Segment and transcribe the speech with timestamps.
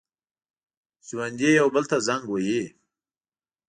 [1.07, 2.61] ژوندي یو بل ته زنګ وهي